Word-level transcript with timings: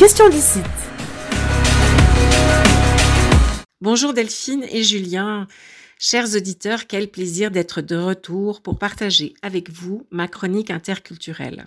question 0.00 0.30
d'ici. 0.30 0.60
Bonjour 3.82 4.14
Delphine 4.14 4.64
et 4.70 4.82
Julien. 4.82 5.46
Chers 5.98 6.34
auditeurs, 6.34 6.86
quel 6.86 7.10
plaisir 7.10 7.50
d'être 7.50 7.82
de 7.82 7.96
retour 7.96 8.62
pour 8.62 8.78
partager 8.78 9.34
avec 9.42 9.68
vous 9.68 10.06
ma 10.10 10.26
chronique 10.26 10.70
interculturelle. 10.70 11.66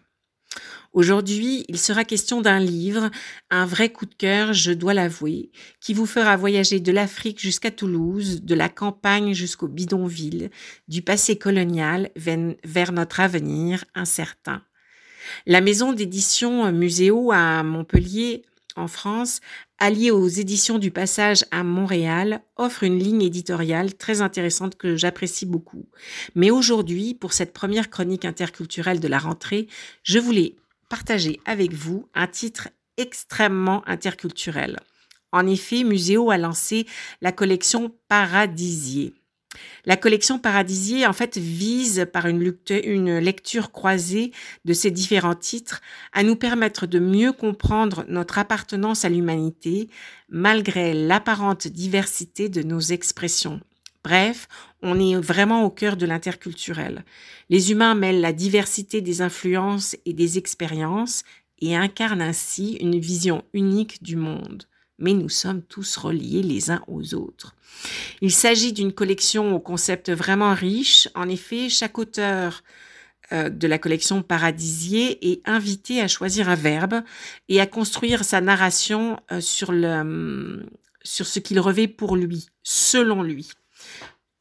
Aujourd'hui, 0.94 1.64
il 1.68 1.78
sera 1.78 2.06
question 2.06 2.42
d'un 2.42 2.60
livre, 2.60 3.12
un 3.52 3.68
vrai 3.68 3.92
coup 3.92 4.08
de 4.08 4.16
cœur, 4.16 4.52
je 4.52 4.72
dois 4.72 4.96
l'avouer, 4.96 5.52
qui 5.80 5.94
vous 5.94 6.08
fera 6.08 6.36
voyager 6.36 6.80
de 6.80 6.92
l'Afrique 6.92 7.40
jusqu'à 7.40 7.70
Toulouse, 7.70 8.42
de 8.42 8.56
la 8.56 8.68
campagne 8.68 9.34
jusqu'au 9.34 9.68
bidonville, 9.68 10.50
du 10.88 11.04
passé 11.04 11.38
colonial 11.38 12.10
vers 12.16 12.94
notre 12.94 13.20
avenir 13.20 13.86
incertain. 13.94 14.64
La 15.46 15.62
maison 15.62 15.94
d'édition 15.94 16.72
Muséo 16.72 17.32
à 17.32 17.64
Montpellier 17.64 18.44
en 18.76 18.88
France, 18.88 19.40
alliée 19.78 20.12
aux 20.12 20.28
éditions 20.28 20.80
du 20.80 20.92
Passage 20.92 21.46
à 21.52 21.64
Montréal, 21.64 22.42
offre 22.56 22.84
une 22.84 23.00
ligne 23.00 23.22
éditoriale 23.22 23.94
très 23.96 24.22
intéressante 24.22 24.76
que 24.76 24.96
j'apprécie 24.96 25.46
beaucoup. 25.46 25.86
Mais 26.36 26.52
aujourd'hui, 26.52 27.14
pour 27.14 27.34
cette 27.34 27.54
première 27.54 27.90
chronique 27.90 28.26
interculturelle 28.26 29.00
de 29.00 29.08
la 29.08 29.20
rentrée, 29.20 29.68
je 30.04 30.20
voulais 30.20 30.56
partager 30.90 31.40
avec 31.46 31.74
vous 31.74 32.08
un 32.14 32.28
titre 32.28 32.70
extrêmement 32.98 33.88
interculturel. 33.88 34.80
En 35.32 35.48
effet, 35.48 35.84
Muséo 35.84 36.30
a 36.30 36.38
lancé 36.38 36.86
la 37.22 37.32
collection 37.32 37.92
Paradisier. 38.08 39.14
La 39.86 39.98
collection 39.98 40.40
Paradisier, 40.40 41.06
en 41.06 41.14
fait, 41.14 41.38
vise 41.38 42.08
par 42.12 42.28
une 42.28 42.40
lecture, 43.20 43.72
croisée 43.72 44.32
de 44.66 44.74
ces 44.74 44.92
différents 44.92 45.36
titres 45.36 45.82
à 46.14 46.24
nous 46.24 46.36
permettre 46.36 46.88
de 46.88 47.00
mieux 47.00 47.34
comprendre 47.34 48.06
notre 48.08 48.38
appartenance 48.38 49.06
à 49.06 49.10
l'humanité 49.10 49.90
malgré 50.30 50.94
l'apparente 50.94 51.68
diversité 51.68 52.50
de 52.50 52.64
nos 52.64 52.80
expressions. 52.80 53.60
Bref, 54.04 54.48
on 54.82 55.00
est 55.00 55.16
vraiment 55.16 55.64
au 55.64 55.70
cœur 55.70 55.96
de 55.96 56.06
l'interculturel. 56.06 57.06
Les 57.50 57.72
humains 57.72 57.96
mêlent 57.96 58.22
la 58.22 58.34
diversité 58.34 59.02
des 59.02 59.22
influences 59.22 59.96
et 60.06 60.14
des 60.14 60.38
expériences 60.38 61.24
et 61.60 61.76
incarnent 61.76 62.22
ainsi 62.22 62.74
une 62.82 63.00
vision 63.00 63.44
unique 63.54 64.04
du 64.04 64.18
monde 64.18 64.66
mais 65.00 65.14
nous 65.14 65.30
sommes 65.30 65.62
tous 65.62 65.98
reliés 65.98 66.42
les 66.42 66.72
uns 66.72 66.84
aux 66.88 67.14
autres. 67.14 67.56
Il 68.22 68.32
s'agit 68.32 68.74
d'une 68.74 68.94
collection 68.94 69.56
au 69.56 69.60
concept 69.60 70.12
vraiment 70.12 70.54
riche. 70.54 71.10
En 71.16 71.28
effet, 71.28 71.70
chaque 71.70 71.98
auteur 71.98 72.64
euh, 73.32 73.50
de 73.50 73.68
la 73.68 73.80
collection 73.80 74.22
Paradisier 74.22 75.32
est 75.32 75.42
invité 75.48 76.02
à 76.02 76.08
choisir 76.08 76.50
un 76.50 76.56
verbe 76.56 77.02
et 77.50 77.60
à 77.60 77.68
construire 77.68 78.24
sa 78.24 78.42
narration 78.42 79.20
euh, 79.32 79.42
le, 79.70 80.66
sur 81.04 81.28
ce 81.28 81.40
qu'il 81.40 81.60
revêt 81.60 81.88
pour 81.88 82.16
lui, 82.16 82.48
selon 82.64 83.24
lui. 83.24 83.50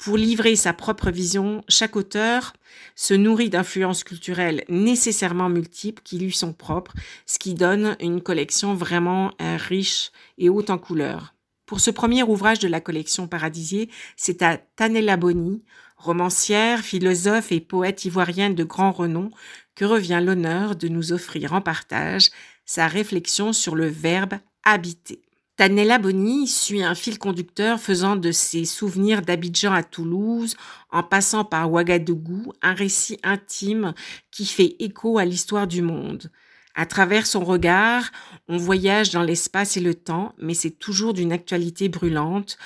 Pour 0.04 0.16
livrer 0.16 0.56
sa 0.56 0.72
propre 0.72 1.12
vision, 1.12 1.62
chaque 1.68 1.94
auteur 1.94 2.54
se 2.96 3.14
nourrit 3.14 3.50
d'influences 3.50 4.02
culturelles 4.02 4.64
nécessairement 4.68 5.48
multiples 5.48 6.02
qui 6.02 6.18
lui 6.18 6.32
sont 6.32 6.52
propres, 6.52 6.92
ce 7.24 7.38
qui 7.38 7.54
donne 7.54 7.96
une 8.00 8.20
collection 8.20 8.74
vraiment 8.74 9.30
euh, 9.40 9.56
riche 9.56 10.10
et 10.38 10.48
haute 10.48 10.70
en 10.70 10.78
couleurs. 10.78 11.36
Pour 11.66 11.78
ce 11.78 11.92
premier 11.92 12.24
ouvrage 12.24 12.58
de 12.58 12.66
la 12.66 12.80
collection 12.80 13.28
Paradisier, 13.28 13.90
c'est 14.16 14.42
à 14.42 14.56
Tanella 14.56 15.16
Boni, 15.16 15.62
romancière, 15.96 16.80
philosophe 16.80 17.52
et 17.52 17.60
poète 17.60 18.04
ivoirienne 18.04 18.56
de 18.56 18.64
grand 18.64 18.90
renom, 18.90 19.30
que 19.76 19.84
revient 19.84 20.20
l'honneur 20.20 20.74
de 20.74 20.88
nous 20.88 21.12
offrir 21.12 21.52
en 21.52 21.60
partage 21.60 22.30
sa 22.66 22.88
réflexion 22.88 23.52
sur 23.52 23.76
le 23.76 23.86
verbe 23.86 24.34
habiter. 24.64 25.22
Tanella 25.62 25.98
Boni 25.98 26.48
suit 26.48 26.82
un 26.82 26.96
fil 26.96 27.20
conducteur 27.20 27.78
faisant 27.78 28.16
de 28.16 28.32
ses 28.32 28.64
souvenirs 28.64 29.22
d'Abidjan 29.22 29.72
à 29.72 29.84
Toulouse, 29.84 30.56
en 30.90 31.04
passant 31.04 31.44
par 31.44 31.70
Ouagadougou, 31.70 32.52
un 32.62 32.74
récit 32.74 33.20
intime 33.22 33.94
qui 34.32 34.44
fait 34.44 34.74
écho 34.80 35.18
à 35.18 35.24
l'histoire 35.24 35.68
du 35.68 35.80
monde. 35.80 36.32
À 36.74 36.84
travers 36.84 37.28
son 37.28 37.44
regard, 37.44 38.10
on 38.48 38.56
voyage 38.56 39.10
dans 39.10 39.22
l'espace 39.22 39.76
et 39.76 39.80
le 39.80 39.94
temps, 39.94 40.34
mais 40.36 40.54
c'est 40.54 40.80
toujours 40.80 41.14
d'une 41.14 41.30
actualité 41.30 41.88
brûlante. 41.88 42.58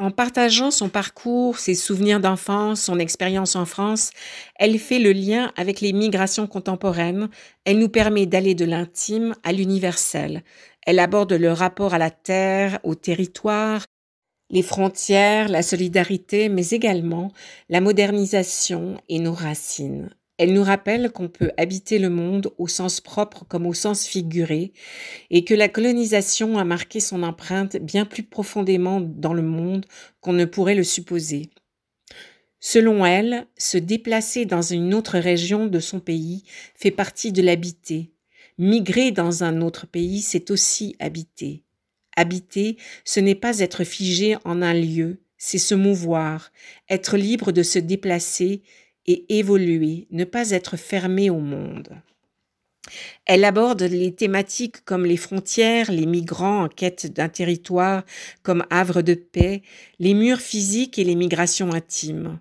En 0.00 0.10
partageant 0.10 0.70
son 0.70 0.90
parcours, 0.90 1.58
ses 1.58 1.74
souvenirs 1.74 2.20
d'enfance, 2.20 2.82
son 2.82 3.00
expérience 3.00 3.56
en 3.56 3.64
France, 3.64 4.10
elle 4.56 4.78
fait 4.78 5.00
le 5.00 5.12
lien 5.12 5.52
avec 5.56 5.80
les 5.80 5.92
migrations 5.92 6.46
contemporaines, 6.46 7.30
elle 7.64 7.78
nous 7.78 7.88
permet 7.88 8.26
d'aller 8.26 8.54
de 8.54 8.64
l'intime 8.64 9.34
à 9.42 9.52
l'universel. 9.52 10.44
Elle 10.88 11.00
aborde 11.00 11.34
le 11.34 11.52
rapport 11.52 11.92
à 11.92 11.98
la 11.98 12.10
terre, 12.10 12.80
au 12.82 12.94
territoire, 12.94 13.84
les 14.48 14.62
frontières, 14.62 15.50
la 15.50 15.60
solidarité, 15.60 16.48
mais 16.48 16.70
également 16.70 17.30
la 17.68 17.82
modernisation 17.82 18.98
et 19.10 19.18
nos 19.18 19.34
racines. 19.34 20.08
Elle 20.38 20.54
nous 20.54 20.62
rappelle 20.62 21.10
qu'on 21.10 21.28
peut 21.28 21.50
habiter 21.58 21.98
le 21.98 22.08
monde 22.08 22.54
au 22.56 22.68
sens 22.68 23.02
propre 23.02 23.44
comme 23.44 23.66
au 23.66 23.74
sens 23.74 24.06
figuré 24.06 24.72
et 25.28 25.44
que 25.44 25.52
la 25.52 25.68
colonisation 25.68 26.56
a 26.56 26.64
marqué 26.64 27.00
son 27.00 27.22
empreinte 27.22 27.76
bien 27.76 28.06
plus 28.06 28.22
profondément 28.22 29.02
dans 29.02 29.34
le 29.34 29.42
monde 29.42 29.84
qu'on 30.22 30.32
ne 30.32 30.46
pourrait 30.46 30.74
le 30.74 30.84
supposer. 30.84 31.50
Selon 32.60 33.04
elle, 33.04 33.46
se 33.58 33.76
déplacer 33.76 34.46
dans 34.46 34.62
une 34.62 34.94
autre 34.94 35.18
région 35.18 35.66
de 35.66 35.80
son 35.80 36.00
pays 36.00 36.44
fait 36.74 36.90
partie 36.90 37.30
de 37.30 37.42
l'habiter, 37.42 38.10
Migrer 38.58 39.12
dans 39.12 39.44
un 39.44 39.60
autre 39.60 39.86
pays, 39.86 40.20
c'est 40.20 40.50
aussi 40.50 40.96
habiter. 40.98 41.62
Habiter, 42.16 42.76
ce 43.04 43.20
n'est 43.20 43.36
pas 43.36 43.60
être 43.60 43.84
figé 43.84 44.36
en 44.44 44.62
un 44.62 44.74
lieu, 44.74 45.20
c'est 45.36 45.58
se 45.58 45.76
mouvoir, 45.76 46.50
être 46.90 47.16
libre 47.16 47.52
de 47.52 47.62
se 47.62 47.78
déplacer 47.78 48.62
et 49.06 49.38
évoluer, 49.38 50.08
ne 50.10 50.24
pas 50.24 50.50
être 50.50 50.76
fermé 50.76 51.30
au 51.30 51.38
monde. 51.38 52.02
Elle 53.26 53.44
aborde 53.44 53.82
les 53.82 54.12
thématiques 54.12 54.84
comme 54.84 55.06
les 55.06 55.16
frontières, 55.16 55.92
les 55.92 56.06
migrants 56.06 56.64
en 56.64 56.68
quête 56.68 57.06
d'un 57.06 57.28
territoire 57.28 58.04
comme 58.42 58.64
havre 58.70 59.02
de 59.02 59.14
paix, 59.14 59.62
les 60.00 60.14
murs 60.14 60.40
physiques 60.40 60.98
et 60.98 61.04
les 61.04 61.14
migrations 61.14 61.72
intimes 61.72 62.40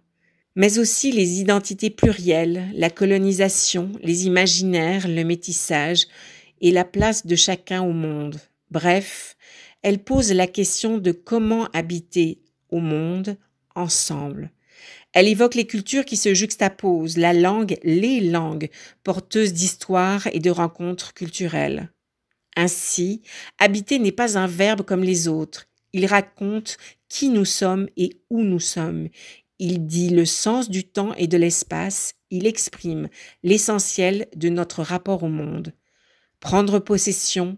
mais 0.57 0.79
aussi 0.79 1.11
les 1.11 1.39
identités 1.39 1.91
plurielles, 1.91 2.71
la 2.73 2.89
colonisation, 2.89 3.91
les 4.01 4.25
imaginaires, 4.25 5.07
le 5.07 5.23
métissage 5.23 6.07
et 6.61 6.71
la 6.71 6.83
place 6.83 7.27
de 7.27 7.35
chacun 7.35 7.83
au 7.83 7.91
monde. 7.91 8.39
Bref, 8.71 9.37
elle 9.83 9.99
pose 9.99 10.31
la 10.33 10.47
question 10.47 10.97
de 10.97 11.11
comment 11.11 11.65
habiter 11.73 12.39
au 12.71 12.79
monde 12.79 13.37
ensemble. 13.75 14.49
Elle 15.13 15.27
évoque 15.27 15.53
les 15.53 15.67
cultures 15.67 16.05
qui 16.05 16.17
se 16.17 16.33
juxtaposent, 16.33 17.17
la 17.17 17.33
langue, 17.33 17.77
les 17.83 18.19
langues, 18.19 18.69
porteuses 19.03 19.53
d'histoire 19.53 20.25
et 20.33 20.39
de 20.39 20.49
rencontres 20.49 21.13
culturelles. 21.13 21.91
Ainsi, 22.55 23.21
habiter 23.59 23.99
n'est 23.99 24.11
pas 24.11 24.39
un 24.39 24.47
verbe 24.47 24.81
comme 24.81 25.03
les 25.03 25.27
autres. 25.27 25.67
Il 25.93 26.07
raconte 26.07 26.77
qui 27.09 27.29
nous 27.29 27.45
sommes 27.45 27.87
et 27.95 28.17
où 28.31 28.41
nous 28.41 28.59
sommes. 28.59 29.09
Il 29.59 29.87
dit 29.87 30.09
le 30.09 30.25
sens 30.25 30.69
du 30.69 30.83
temps 30.83 31.13
et 31.15 31.27
de 31.27 31.37
l'espace, 31.37 32.13
il 32.29 32.45
exprime 32.45 33.09
l'essentiel 33.43 34.27
de 34.35 34.49
notre 34.49 34.83
rapport 34.83 35.23
au 35.23 35.29
monde. 35.29 35.73
Prendre 36.39 36.79
possession, 36.79 37.57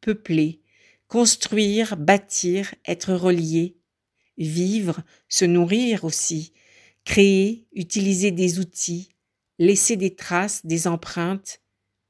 peupler, 0.00 0.60
construire, 1.06 1.96
bâtir, 1.96 2.74
être 2.86 3.14
relié, 3.14 3.76
vivre, 4.36 5.00
se 5.28 5.46
nourrir 5.46 6.04
aussi, 6.04 6.52
créer, 7.04 7.66
utiliser 7.72 8.30
des 8.30 8.58
outils, 8.58 9.08
laisser 9.58 9.96
des 9.96 10.14
traces, 10.14 10.64
des 10.66 10.86
empreintes, 10.86 11.60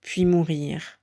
puis 0.00 0.24
mourir. 0.24 0.98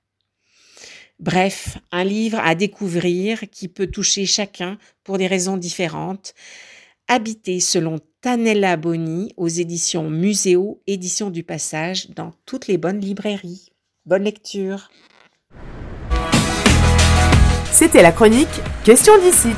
Bref, 1.18 1.78
un 1.90 2.04
livre 2.04 2.38
à 2.40 2.54
découvrir 2.54 3.48
qui 3.50 3.68
peut 3.68 3.86
toucher 3.86 4.26
chacun 4.26 4.76
pour 5.02 5.16
des 5.16 5.26
raisons 5.26 5.56
différentes, 5.56 6.34
habité 7.08 7.60
selon 7.60 7.98
Tanella 8.26 8.76
Boni 8.76 9.32
aux 9.36 9.46
éditions 9.46 10.10
Muséo, 10.10 10.82
édition 10.88 11.30
du 11.30 11.44
Passage, 11.44 12.10
dans 12.10 12.32
toutes 12.44 12.66
les 12.66 12.76
bonnes 12.76 12.98
librairies. 12.98 13.68
Bonne 14.04 14.24
lecture. 14.24 14.90
C'était 17.70 18.02
la 18.02 18.10
chronique 18.10 18.48
Question 18.82 19.12
d'ici. 19.22 19.50